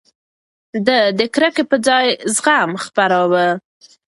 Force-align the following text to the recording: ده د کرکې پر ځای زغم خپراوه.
ده 0.85 0.99
د 1.17 1.21
کرکې 1.33 1.63
پر 1.69 1.77
ځای 1.87 2.05
زغم 2.35 2.71
خپراوه. 2.85 3.45